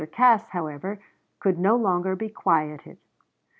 [0.11, 0.97] Cass, however,
[1.39, 2.97] could no longer be quieted.